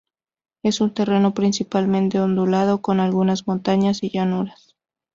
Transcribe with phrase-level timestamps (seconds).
[0.63, 4.75] Es un terreno principalmente ondulado, con algunas montañas y llanuras.